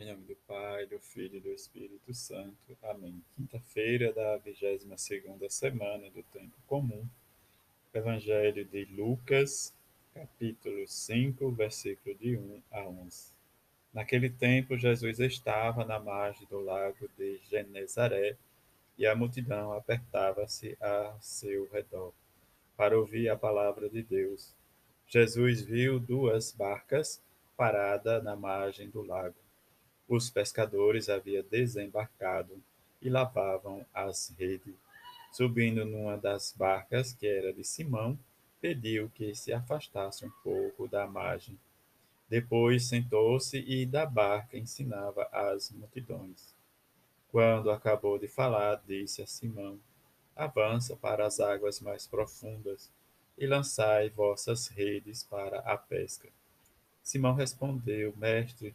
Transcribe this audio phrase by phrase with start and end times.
[0.00, 2.78] Em nome do Pai, do Filho e do Espírito Santo.
[2.84, 3.20] Amém.
[3.34, 7.04] Quinta-feira da 22 segunda semana do Tempo Comum.
[7.92, 9.74] Evangelho de Lucas,
[10.14, 13.32] capítulo 5, versículo de 1 a 11.
[13.92, 18.36] Naquele tempo, Jesus estava na margem do lago de Genezaré
[18.96, 22.12] e a multidão apertava-se a seu redor
[22.76, 24.54] para ouvir a palavra de Deus.
[25.08, 27.20] Jesus viu duas barcas
[27.56, 29.47] paradas na margem do lago.
[30.08, 32.62] Os pescadores haviam desembarcado
[33.02, 34.74] e lavavam as redes.
[35.30, 38.18] Subindo numa das barcas, que era de Simão,
[38.60, 41.58] pediu que se afastasse um pouco da margem.
[42.28, 46.54] Depois sentou-se e da barca ensinava as multidões.
[47.30, 49.78] Quando acabou de falar, disse a Simão:
[50.34, 52.90] Avança para as águas mais profundas
[53.36, 56.28] e lançai vossas redes para a pesca.
[57.02, 58.74] Simão respondeu: Mestre,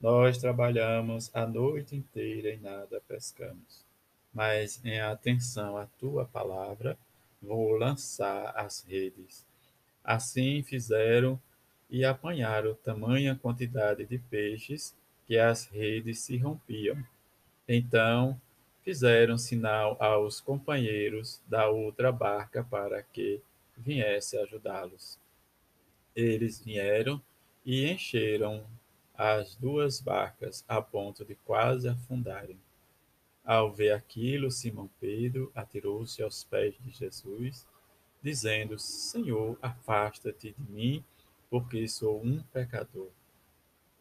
[0.00, 3.84] nós trabalhamos a noite inteira e nada pescamos.
[4.32, 6.98] Mas em atenção à tua palavra,
[7.40, 9.46] vou lançar as redes.
[10.02, 11.40] Assim fizeram
[11.88, 14.94] e apanharam tamanha quantidade de peixes
[15.26, 17.02] que as redes se rompiam.
[17.66, 18.38] Então
[18.82, 23.40] fizeram sinal aos companheiros da outra barca para que
[23.76, 25.18] viesse ajudá-los.
[26.14, 27.20] Eles vieram
[27.64, 28.64] e encheram
[29.16, 32.58] as duas barcas a ponto de quase afundarem.
[33.44, 37.66] Ao ver aquilo, Simão Pedro atirou-se aos pés de Jesus,
[38.22, 41.04] dizendo: Senhor, afasta-te de mim,
[41.50, 43.10] porque sou um pecador.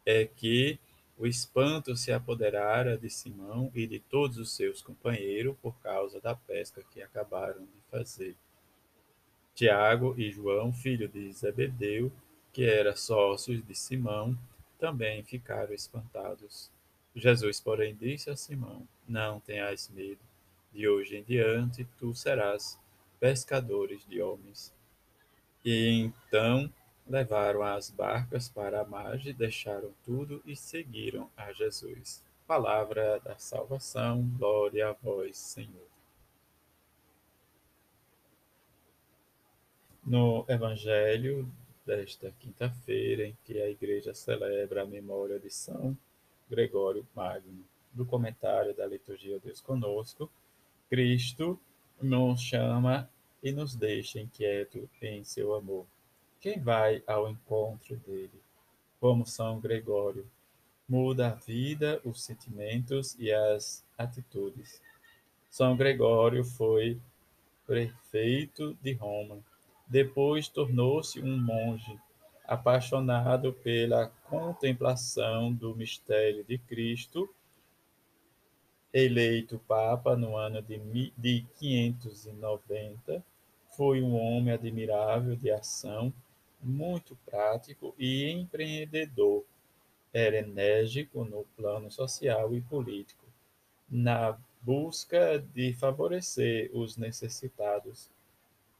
[0.05, 0.79] É que
[1.17, 6.35] o espanto se apoderara de Simão e de todos os seus companheiros por causa da
[6.35, 8.35] pesca que acabaram de fazer.
[9.53, 12.11] Tiago e João, filho de Zebedeu,
[12.51, 14.37] que eram sócios de Simão,
[14.83, 16.69] também ficaram espantados.
[17.15, 20.19] Jesus, porém, disse a Simão: Não tenhas medo,
[20.73, 22.77] de hoje em diante tu serás
[23.17, 24.73] pescadores de homens.
[25.63, 26.69] E então
[27.07, 32.21] levaram as barcas para a margem, deixaram tudo e seguiram a Jesus.
[32.45, 35.87] Palavra da salvação, glória a vós, Senhor.
[40.05, 41.49] No Evangelho
[41.85, 45.97] desta quinta-feira, em que a Igreja celebra a memória de São
[46.49, 50.29] Gregório Magno, do comentário da liturgia Deus Conosco,
[50.89, 51.59] Cristo
[52.01, 53.09] nos chama
[53.41, 55.85] e nos deixa inquieto em seu amor
[56.43, 58.41] quem vai ao encontro dele,
[58.99, 60.29] como São Gregório,
[60.87, 64.81] muda a vida, os sentimentos e as atitudes.
[65.49, 66.99] São Gregório foi
[67.65, 69.39] prefeito de Roma.
[69.87, 71.99] Depois tornou-se um monge,
[72.45, 77.29] apaixonado pela contemplação do mistério de Cristo.
[78.93, 83.23] Eleito Papa no ano de 590,
[83.75, 86.13] foi um homem admirável de ação
[86.61, 89.43] muito prático e empreendedor.
[90.13, 93.25] Era enérgico no plano social e político,
[93.89, 98.09] na busca de favorecer os necessitados.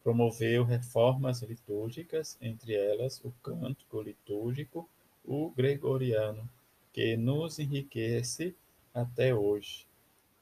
[0.03, 4.89] Promoveu reformas litúrgicas, entre elas o cântico litúrgico,
[5.23, 6.49] o gregoriano,
[6.91, 8.53] que nos enriquece
[8.93, 9.87] até hoje.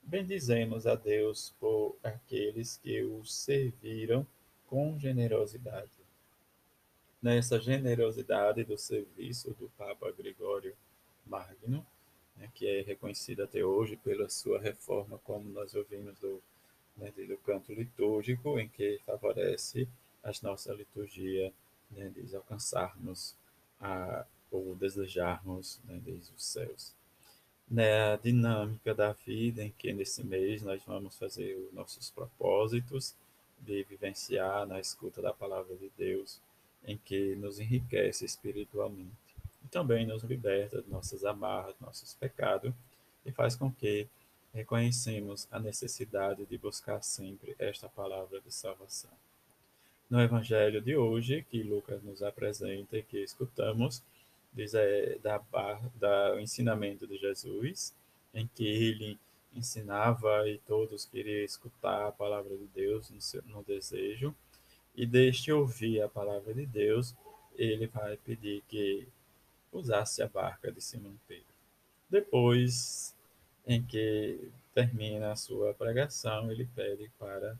[0.01, 4.25] Bendizemos a Deus por aqueles que o serviram
[4.67, 6.01] com generosidade
[7.21, 10.75] nessa generosidade do serviço do Papa Gregório
[11.25, 11.85] Magno,
[12.35, 16.41] né, que é reconhecido até hoje pela sua reforma, como nós ouvimos do,
[17.01, 19.87] né, do canto litúrgico, em que favorece
[20.23, 21.51] a nossa liturgia
[21.89, 23.35] né, alcançarmos
[23.79, 26.93] a, ou desejarmos né, desde os céus.
[27.67, 33.15] Na dinâmica da vida, em que nesse mês nós vamos fazer os nossos propósitos
[33.59, 36.39] de vivenciar na escuta da palavra de Deus,
[36.85, 39.11] em que nos enriquece espiritualmente
[39.63, 42.73] e também nos liberta de nossas amarras, nossos pecados
[43.25, 44.07] e faz com que
[44.53, 49.11] reconhecemos a necessidade de buscar sempre esta palavra de salvação.
[50.09, 54.03] No evangelho de hoje, que Lucas nos apresenta e que escutamos,
[54.51, 55.41] diz é, da,
[55.95, 57.95] da, o ensinamento de Jesus,
[58.33, 59.17] em que ele
[59.53, 64.35] ensinava e todos queriam escutar a palavra de Deus no, seu, no desejo,
[64.95, 67.15] e deixe ouvir a palavra de Deus,
[67.55, 69.07] ele vai pedir que
[69.71, 71.45] usasse a barca de Simão Pedro.
[72.09, 73.10] Depois,
[73.65, 77.57] em que termina a sua pregação, ele pede para,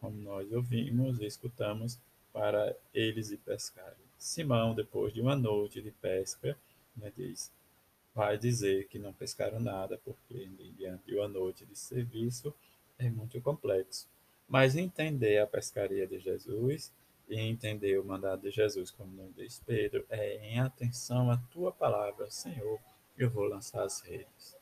[0.00, 1.98] como nós ouvimos e escutamos,
[2.32, 4.04] para eles ir pescarem.
[4.18, 6.56] Simão, depois de uma noite de pesca,
[6.96, 7.52] né, diz:
[8.14, 12.54] vai dizer que não pescaram nada, porque diante de uma noite de serviço
[12.98, 14.08] é muito complexo.
[14.48, 16.92] Mas entender a pescaria de Jesus
[17.28, 21.72] e entender o mandado de Jesus, como nos diz Pedro, é em atenção à tua
[21.72, 22.78] palavra, Senhor,
[23.16, 24.56] eu vou lançar as redes.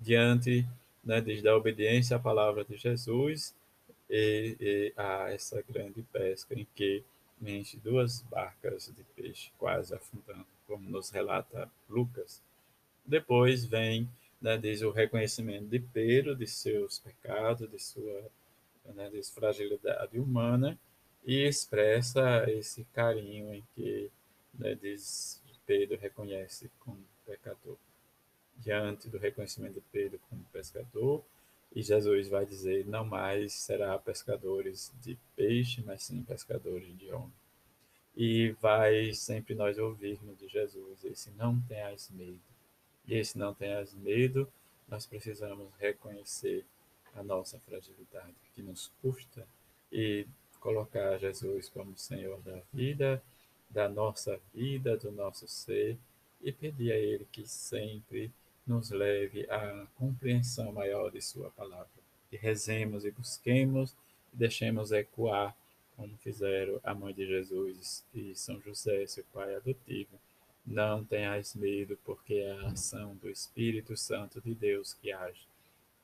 [0.00, 0.66] Diante
[1.04, 3.54] né, da obediência à palavra de Jesus
[4.10, 7.02] e, e a essa grande pesca em que
[7.40, 12.42] enche duas barcas de peixe quase afundando, como nos relata Lucas.
[13.04, 14.08] Depois vem,
[14.40, 18.30] né, diz o reconhecimento de Pedro de seus pecados, de sua
[18.94, 20.78] né, de fragilidade humana
[21.24, 24.10] e expressa esse carinho em que
[24.54, 27.76] né, diz Pedro reconhece como pecador.
[28.58, 31.22] Diante do reconhecimento de Pedro como pescador,
[31.74, 37.32] e Jesus vai dizer: não mais será pescadores de peixe, mas sim pescadores de homem.
[38.16, 42.40] E vai sempre nós ouvirmos de Jesus esse não tenhas medo.
[43.06, 44.50] E esse não tenhas medo,
[44.88, 46.64] nós precisamos reconhecer
[47.14, 49.46] a nossa fragilidade, que nos custa,
[49.92, 50.26] e
[50.60, 53.22] colocar Jesus como Senhor da vida,
[53.70, 55.98] da nossa vida, do nosso ser,
[56.42, 58.30] e pedir a Ele que sempre
[58.66, 61.88] nos leve à compreensão maior de Sua palavra.
[62.30, 63.92] Que rezemos e busquemos
[64.32, 65.56] e deixemos ecoar,
[65.96, 70.18] como fizeram a mãe de Jesus e São José, seu pai adotivo.
[70.66, 75.46] Não tenhais medo, porque é a ação do Espírito Santo de Deus que age.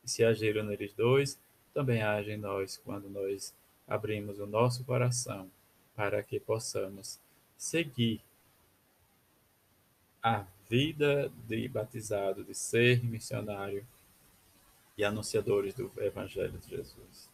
[0.04, 1.38] E se agiram neles dois,
[1.74, 3.52] também age em nós quando nós
[3.88, 5.50] abrimos o nosso coração
[5.94, 7.18] para que possamos
[7.56, 8.20] seguir
[10.22, 13.86] a vida de batizado, de ser missionário
[14.96, 17.30] e anunciadores do Evangelho de Jesus.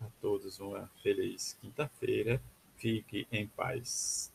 [0.00, 2.40] A todos uma feliz quinta-feira.
[2.76, 4.30] Fique em paz.